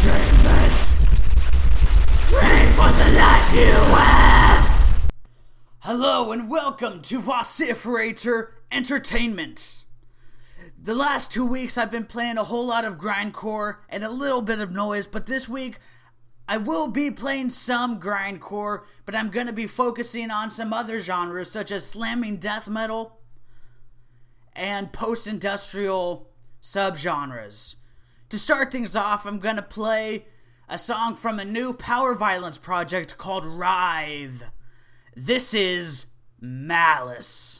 entertainment. 0.00 0.94
Train 2.28 2.66
for 2.72 2.88
the 2.88 3.12
life 3.18 3.54
you 3.54 3.72
have. 3.94 5.02
Hello 5.80 6.32
and 6.32 6.48
welcome 6.48 7.02
to 7.02 7.20
Vociferator 7.20 8.48
Entertainment. 8.72 9.84
The 10.82 10.94
last 10.94 11.30
two 11.30 11.44
weeks 11.44 11.76
I've 11.76 11.90
been 11.90 12.06
playing 12.06 12.38
a 12.38 12.44
whole 12.44 12.66
lot 12.66 12.86
of 12.86 12.96
grindcore 12.96 13.76
and 13.90 14.02
a 14.02 14.08
little 14.08 14.40
bit 14.40 14.60
of 14.60 14.72
noise, 14.72 15.06
but 15.06 15.26
this 15.26 15.48
week 15.48 15.78
I 16.48 16.56
will 16.56 16.88
be 16.88 17.10
playing 17.10 17.50
some 17.50 18.00
grindcore, 18.00 18.84
but 19.04 19.14
I'm 19.14 19.28
going 19.28 19.48
to 19.48 19.52
be 19.52 19.66
focusing 19.66 20.30
on 20.30 20.50
some 20.50 20.72
other 20.72 21.00
genres 21.00 21.50
such 21.50 21.70
as 21.70 21.86
slamming 21.86 22.38
death 22.38 22.68
metal 22.68 23.18
and 24.54 24.94
post 24.94 25.26
industrial 25.26 26.30
subgenres. 26.62 27.76
To 28.30 28.38
start 28.38 28.70
things 28.70 28.94
off, 28.94 29.26
I'm 29.26 29.40
to 29.56 29.62
play 29.62 30.24
a 30.68 30.78
song 30.78 31.16
from 31.16 31.40
a 31.40 31.44
new 31.44 31.72
power 31.72 32.14
violence 32.14 32.58
project 32.58 33.18
called 33.18 33.44
Writhe. 33.44 34.44
This 35.16 35.52
is 35.52 36.06
Malice. 36.40 37.59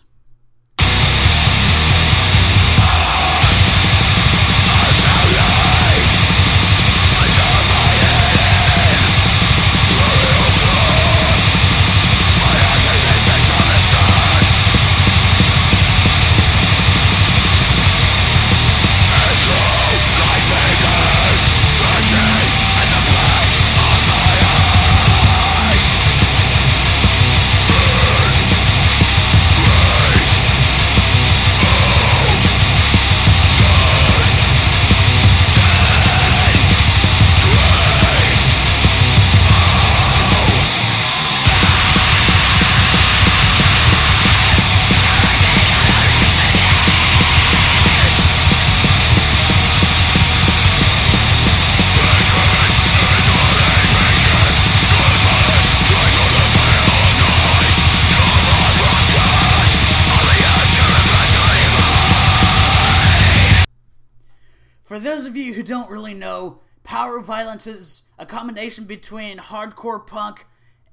For 65.01 65.05
those 65.05 65.25
of 65.25 65.35
you 65.35 65.55
who 65.55 65.63
don't 65.63 65.89
really 65.89 66.13
know, 66.13 66.61
power 66.83 67.21
violence 67.21 67.67
is 67.67 68.03
a 68.19 68.27
combination 68.27 68.85
between 68.85 69.39
hardcore 69.39 70.07
punk 70.07 70.45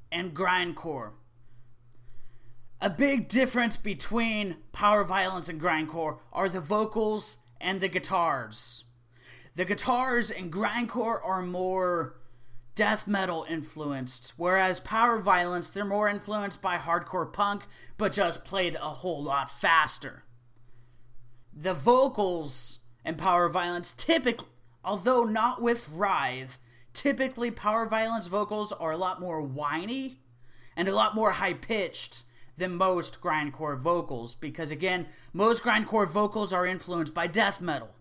and 0.09 0.33
grindcore. 0.33 1.11
A 2.79 2.89
big 2.89 3.27
difference 3.27 3.75
between 3.75 4.59
power 4.71 5.03
violence 5.03 5.49
and 5.49 5.59
grindcore 5.59 6.19
are 6.31 6.47
the 6.47 6.61
vocals 6.61 7.39
and 7.59 7.81
the 7.81 7.89
guitars. 7.89 8.85
The 9.55 9.65
guitars 9.65 10.31
in 10.31 10.51
grindcore 10.51 11.19
are 11.21 11.41
more 11.41 12.15
death 12.75 13.07
metal 13.07 13.45
influenced, 13.49 14.31
whereas 14.37 14.79
power 14.79 15.19
violence 15.19 15.69
they're 15.69 15.83
more 15.83 16.07
influenced 16.07 16.61
by 16.61 16.77
hardcore 16.77 17.33
punk, 17.33 17.63
but 17.97 18.13
just 18.13 18.45
played 18.45 18.75
a 18.75 18.79
whole 18.87 19.21
lot 19.21 19.49
faster. 19.49 20.23
The 21.53 21.73
vocals 21.73 22.79
and 23.07 23.17
power 23.17 23.47
violence 23.47 23.93
typically, 23.93 24.49
although 24.83 25.23
not 25.23 25.61
with 25.61 25.87
Writhe, 25.89 26.57
typically 26.93 27.49
power 27.49 27.85
violence 27.85 28.27
vocals 28.27 28.73
are 28.73 28.91
a 28.91 28.97
lot 28.97 29.21
more 29.21 29.41
whiny 29.41 30.19
and 30.75 30.89
a 30.89 30.93
lot 30.93 31.15
more 31.15 31.31
high 31.31 31.53
pitched 31.53 32.23
than 32.57 32.75
most 32.75 33.21
grindcore 33.21 33.77
vocals 33.77 34.35
because 34.35 34.71
again, 34.71 35.07
most 35.31 35.63
grindcore 35.63 36.09
vocals 36.09 36.51
are 36.51 36.65
influenced 36.65 37.13
by 37.13 37.27
death 37.27 37.61
metal. 37.61 37.91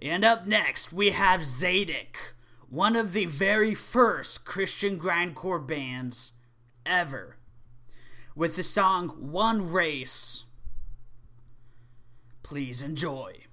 And 0.00 0.24
up 0.24 0.46
next, 0.46 0.92
we 0.92 1.10
have 1.10 1.40
Zadik, 1.40 2.14
one 2.70 2.94
of 2.94 3.12
the 3.12 3.24
very 3.24 3.74
first 3.74 4.44
Christian 4.44 4.96
grindcore 4.96 5.66
bands 5.66 6.34
ever, 6.86 7.36
with 8.36 8.54
the 8.54 8.62
song 8.62 9.08
One 9.32 9.72
Race. 9.72 10.44
Please 12.44 12.80
enjoy. 12.80 13.47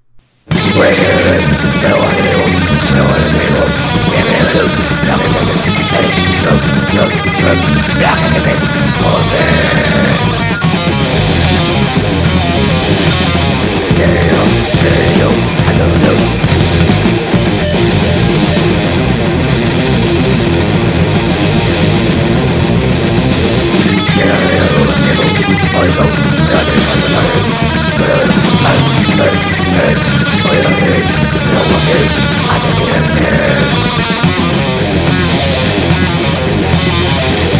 Yeah. 24.17 24.54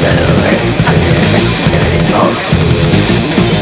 Get 0.06 0.20
away, 0.30 0.60
I 0.86 0.96
get 1.02 1.18
away, 1.24 1.44
get 1.72 2.12
away, 2.14 3.55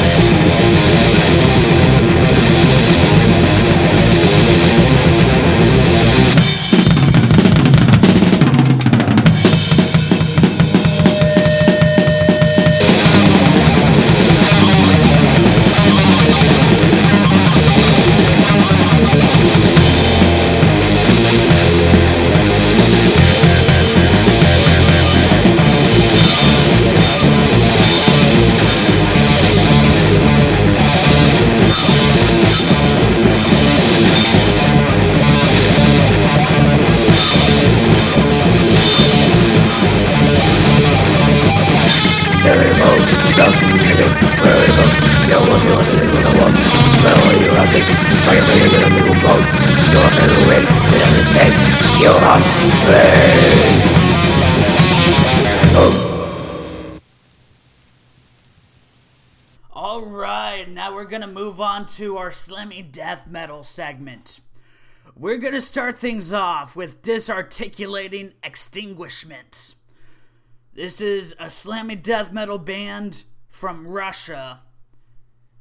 We're 65.34 65.40
gonna 65.40 65.62
start 65.62 65.98
things 65.98 66.32
off 66.32 66.76
with 66.76 67.02
Disarticulating 67.02 68.34
Extinguishment. 68.44 69.74
This 70.76 71.02
is 71.02 71.32
a 71.40 71.48
Slammy 71.48 72.00
Death 72.00 72.32
Metal 72.32 72.60
band 72.60 73.24
from 73.50 73.88
Russia, 73.88 74.62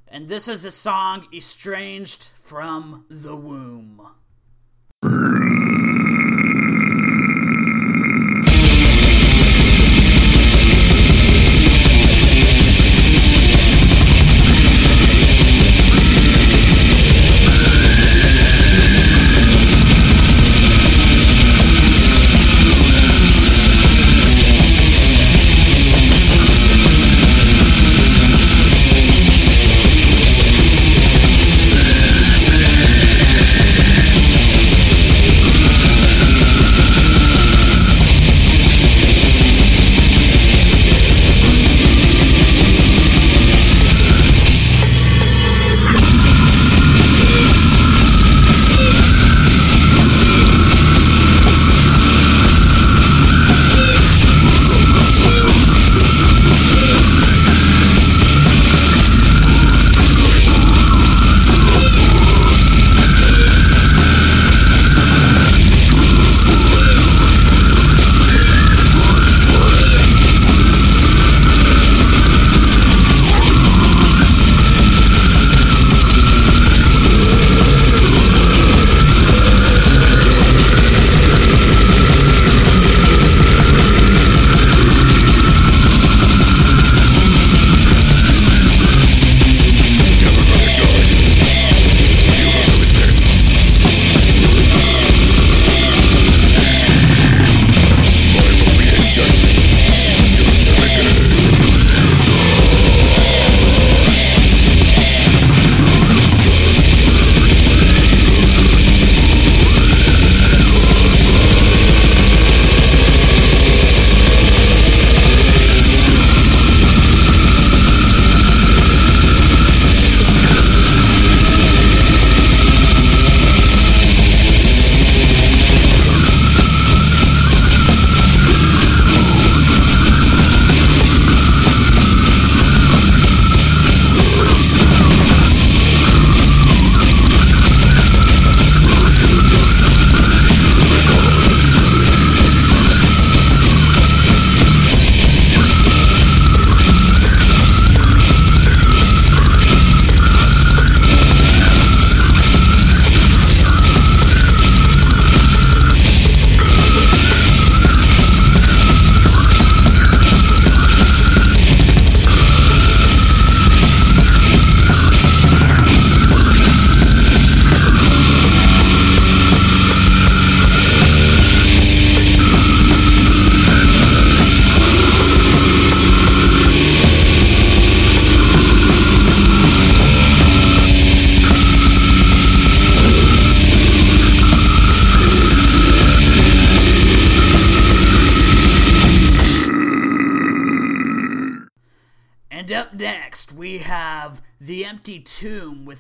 and 0.07 0.29
this 0.29 0.47
is 0.47 0.65
the 0.65 0.71
song 0.71 1.27
Estranged 1.33 2.33
from 2.37 3.07
the 3.09 3.35
Womb. 3.35 4.09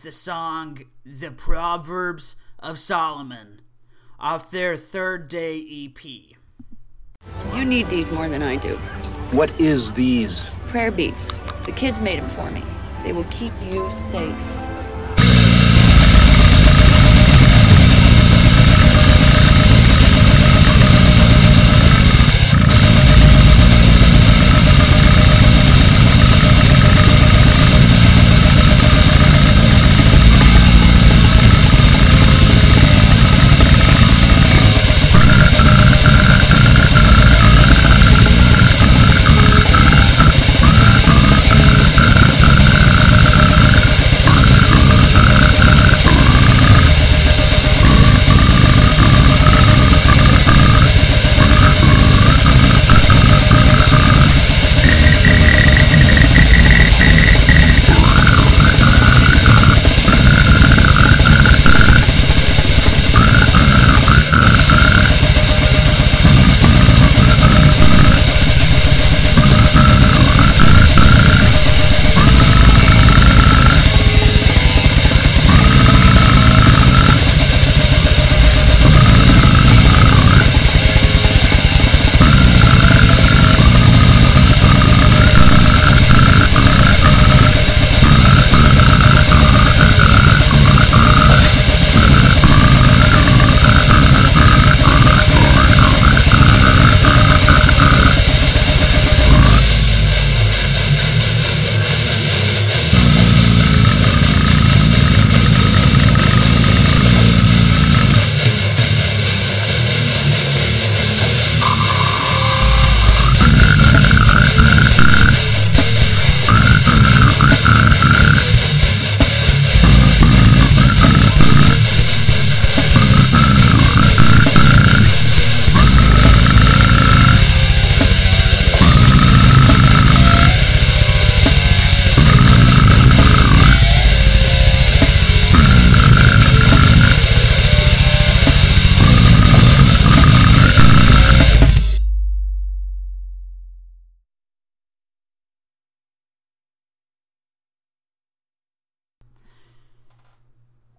Tomb 0.02 0.08
the 0.08 0.12
song 0.12 0.78
The 1.04 1.31
Proverbs 1.31 2.37
of 2.58 2.78
Solomon 2.78 3.60
off 4.19 4.50
their 4.50 4.76
third 4.76 5.28
day 5.28 5.58
EP. 5.60 6.04
You 7.54 7.64
need 7.64 7.88
these 7.88 8.10
more 8.10 8.28
than 8.28 8.43
I 8.43 8.56
do. 8.56 8.76
What 9.37 9.50
is 9.60 9.93
these? 9.96 10.50
Prayer 10.70 10.90
beads. 10.90 11.16
The 11.66 11.72
kids 11.78 11.99
made 12.00 12.19
them 12.19 12.34
for 12.34 12.50
me. 12.50 12.62
They 13.04 13.12
will 13.12 13.28
keep 13.31 13.52
you 13.62 13.88
safe. 14.10 14.51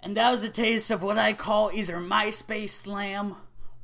And 0.04 0.18
that 0.18 0.32
was 0.32 0.44
a 0.44 0.50
taste 0.50 0.92
of 0.92 1.02
what 1.02 1.18
I 1.18 1.32
call 1.32 1.72
either 1.74 1.98
MySpace 1.98 2.72
Slam 2.72 3.38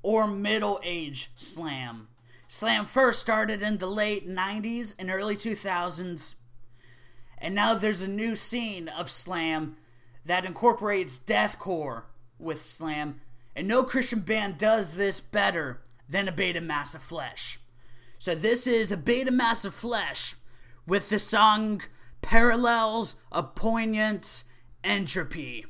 or 0.04 0.28
Middle 0.28 0.82
Age 0.84 1.32
Slam. 1.38 2.10
Slam 2.46 2.86
first 2.86 3.22
started 3.22 3.62
in 3.62 3.78
the 3.78 3.88
late 3.88 4.28
90s 4.28 4.96
and 5.00 5.10
early 5.10 5.38
2000s, 5.38 6.36
and 7.38 7.56
now 7.56 7.74
there's 7.74 8.02
a 8.02 8.08
new 8.08 8.36
scene 8.36 8.90
of 8.90 9.10
Slam 9.10 9.78
that 10.26 10.44
incorporates 10.44 11.18
deathcore 11.18 12.04
with 12.38 12.66
Slam, 12.66 13.22
and 13.56 13.66
no 13.66 13.84
Christian 13.84 14.20
band 14.20 14.58
does 14.58 14.96
this 14.96 15.22
better 15.22 15.80
than 16.10 16.28
Abated 16.28 16.64
Mass 16.64 16.94
of 16.94 17.02
Flesh. 17.02 17.60
So 18.18 18.36
this 18.36 18.68
is 18.68 18.92
Abated 18.92 19.34
Mass 19.34 19.64
of 19.64 19.74
Flesh 19.74 20.36
with 20.86 21.10
the 21.10 21.20
song 21.20 21.82
Parallels 22.22 23.16
of 23.32 23.56
Poignant 23.56 24.44
Entropy. 24.84 25.66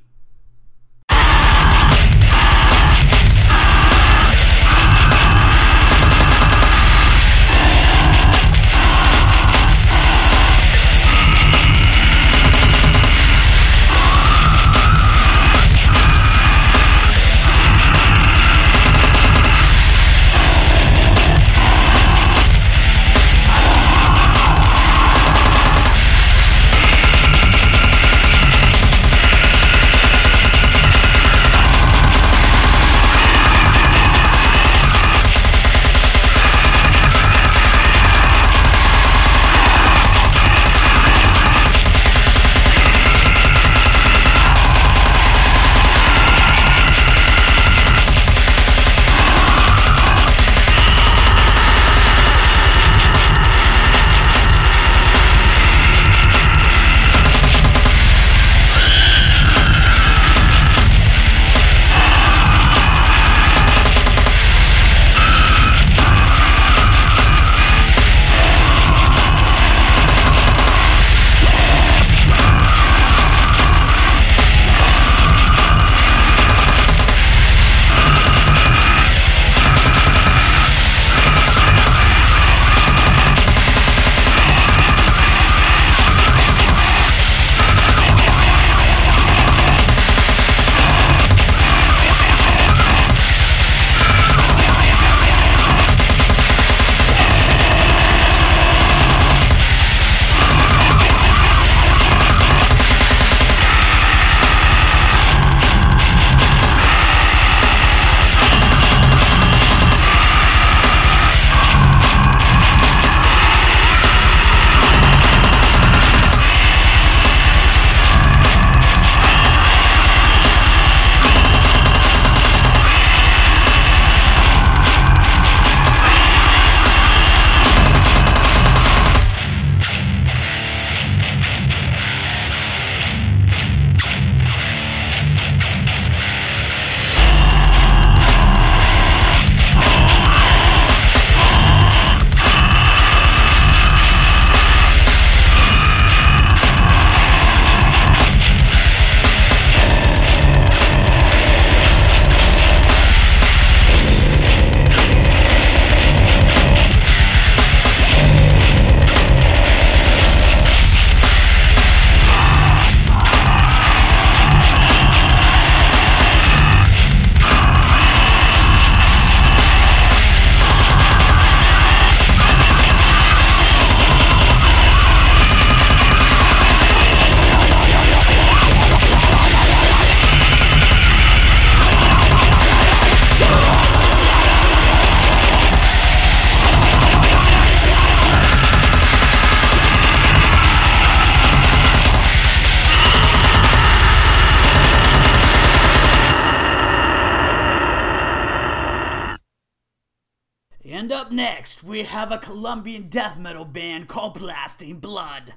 Up 201.30 201.36
next, 201.36 201.84
we 201.84 202.06
have 202.06 202.32
a 202.32 202.40
Colombian 202.40 203.08
death 203.08 203.38
metal 203.38 203.64
band 203.64 204.08
called 204.08 204.34
Blasting 204.34 205.00
Blood. 205.00 205.54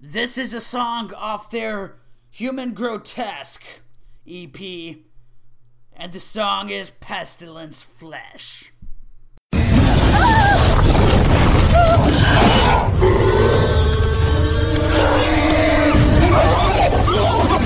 This 0.00 0.38
is 0.38 0.54
a 0.54 0.62
song 0.62 1.12
off 1.12 1.50
their 1.50 1.96
Human 2.30 2.72
Grotesque 2.72 3.64
EP, 4.26 4.96
and 5.94 6.10
the 6.10 6.20
song 6.20 6.70
is 6.70 6.88
Pestilence 6.88 7.82
Flesh. 7.82 8.72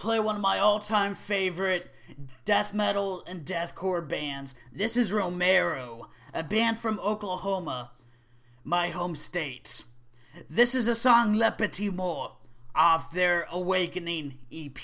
play 0.00 0.18
one 0.18 0.36
of 0.36 0.40
my 0.40 0.58
all-time 0.58 1.14
favorite 1.14 1.90
death 2.46 2.72
metal 2.72 3.22
and 3.26 3.44
deathcore 3.44 4.06
bands. 4.06 4.54
This 4.72 4.96
is 4.96 5.12
Romero, 5.12 6.08
a 6.32 6.42
band 6.42 6.80
from 6.80 6.98
Oklahoma, 7.00 7.90
my 8.64 8.88
home 8.88 9.14
state. 9.14 9.84
This 10.48 10.74
is 10.74 10.88
a 10.88 10.94
song 10.94 11.36
Le 11.36 11.50
Petit 11.50 11.90
Mort 11.90 12.32
off 12.74 13.10
their 13.10 13.46
Awakening 13.50 14.38
EP. 14.50 14.78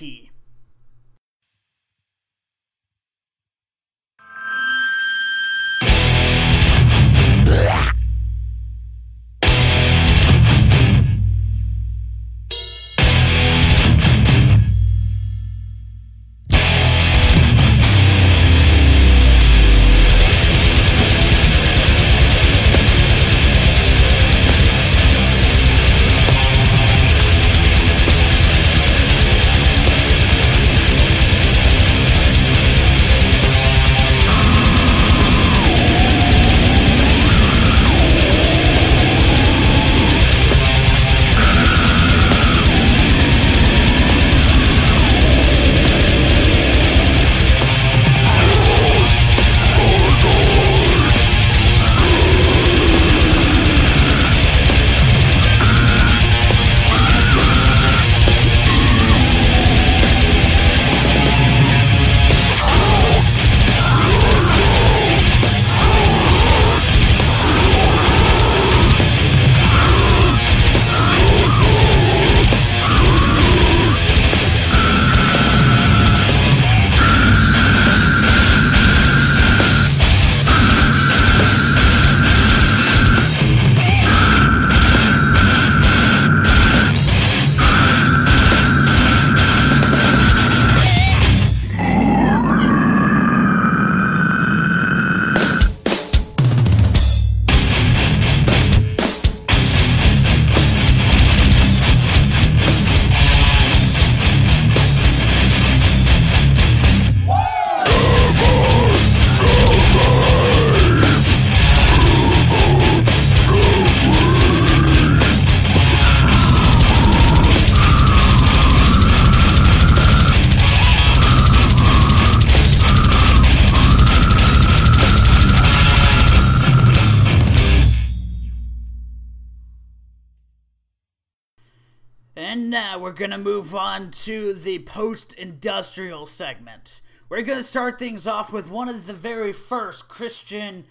We're 133.06 133.12
gonna 133.12 133.38
move 133.38 133.72
on 133.72 134.10
to 134.10 134.52
the 134.52 134.80
post 134.80 135.32
industrial 135.34 136.26
segment. 136.26 137.02
We're 137.28 137.42
gonna 137.42 137.62
start 137.62 138.00
things 138.00 138.26
off 138.26 138.52
with 138.52 138.68
one 138.68 138.88
of 138.88 139.06
the 139.06 139.12
very 139.12 139.52
first 139.52 140.08
Christian 140.08 140.86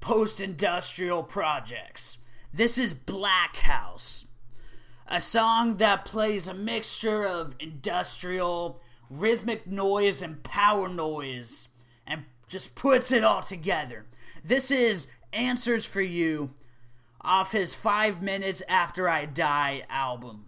post 0.00 0.40
industrial 0.40 1.22
projects. 1.22 2.18
This 2.52 2.76
is 2.76 2.92
Blackhouse, 2.92 4.26
a 5.06 5.20
song 5.20 5.76
that 5.76 6.04
plays 6.04 6.48
a 6.48 6.54
mixture 6.54 7.24
of 7.24 7.54
industrial, 7.60 8.80
rhythmic 9.08 9.64
noise, 9.64 10.20
and 10.20 10.42
power 10.42 10.88
noise, 10.88 11.68
and 12.04 12.24
just 12.48 12.74
puts 12.74 13.12
it 13.12 13.22
all 13.22 13.42
together. 13.42 14.06
This 14.42 14.72
is 14.72 15.06
Answers 15.32 15.86
for 15.86 16.02
You 16.02 16.50
off 17.20 17.52
his 17.52 17.76
Five 17.76 18.20
Minutes 18.20 18.60
After 18.68 19.08
I 19.08 19.26
Die 19.26 19.84
album. 19.88 20.43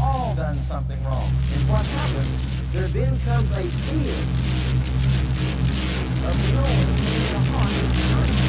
All. 0.00 0.34
Done 0.34 0.58
something 0.68 1.02
wrong. 1.04 1.30
And 1.54 1.68
what 1.68 1.86
happens, 1.86 2.72
there 2.72 2.88
then 2.88 3.18
comes 3.20 3.50
a 3.50 3.62
fear 3.62 4.16
of 6.28 6.36
knowing 6.54 6.88
in 7.14 7.24
the 7.32 7.40
heart 7.52 8.45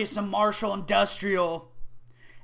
play 0.00 0.04
some 0.06 0.30
martial 0.30 0.72
industrial 0.72 1.72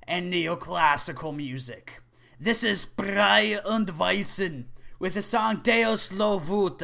and 0.07 0.31
neoclassical 0.31 1.35
music. 1.35 2.03
This 2.39 2.63
is 2.63 2.85
Brei 2.85 3.59
und 3.65 3.99
Weissen 3.99 4.67
with 4.99 5.15
the 5.15 5.23
song 5.23 5.61
Deus 5.63 6.13
Lo 6.13 6.39
Vult. 6.39 6.83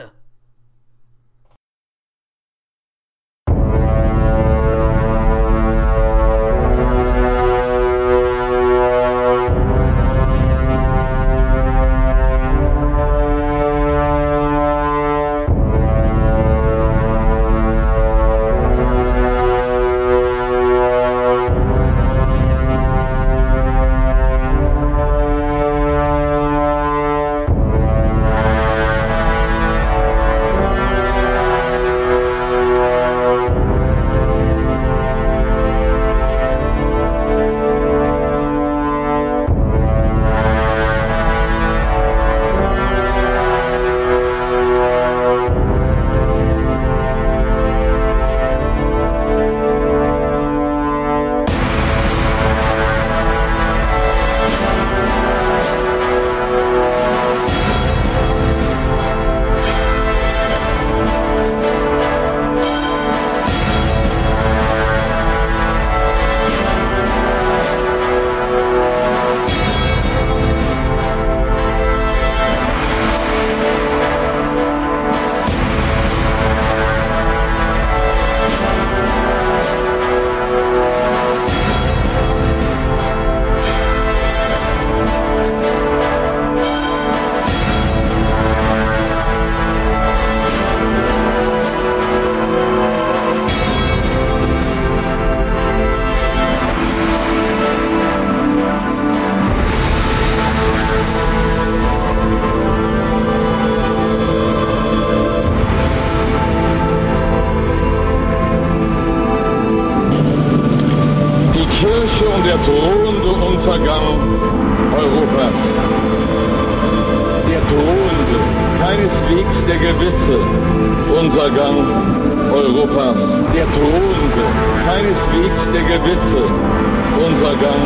Untergang 127.27 127.83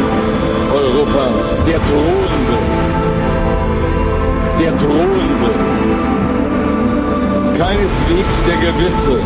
Europas. 0.73 1.37
Der 1.67 1.79
drohende, 1.79 2.59
der 4.59 4.73
drohende, 4.73 5.51
keineswegs 7.59 8.37
der 8.47 8.57
gewisse 8.57 9.21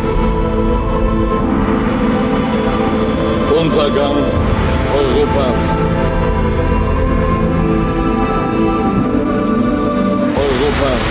Untergang 3.57 4.17
Europas. 4.99 5.59
Europas. 10.35 11.10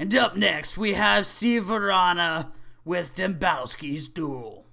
And 0.00 0.14
up 0.14 0.36
next, 0.36 0.78
we 0.78 0.94
have 0.94 1.24
Severana 1.24 2.52
with 2.84 3.16
Dembowski's 3.16 4.06
Duel. 4.06 4.67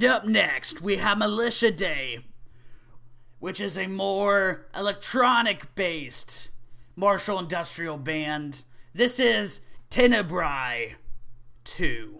And 0.00 0.08
up 0.08 0.24
next, 0.24 0.80
we 0.80 0.96
have 0.96 1.18
Militia 1.18 1.70
Day, 1.70 2.20
which 3.38 3.60
is 3.60 3.76
a 3.76 3.86
more 3.86 4.66
electronic 4.74 5.74
based 5.74 6.48
martial 6.96 7.38
industrial 7.38 7.98
band. 7.98 8.64
This 8.94 9.20
is 9.20 9.60
Tenebrae 9.90 10.94
2. 11.64 12.18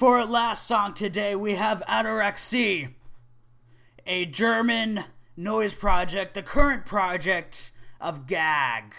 For 0.00 0.16
our 0.16 0.24
last 0.24 0.66
song 0.66 0.94
today, 0.94 1.36
we 1.36 1.56
have 1.56 1.82
Ataraxie, 1.86 2.94
a 4.06 4.24
German 4.24 5.04
noise 5.36 5.74
project, 5.74 6.32
the 6.32 6.42
current 6.42 6.86
project 6.86 7.72
of 8.00 8.26
Gag, 8.26 8.94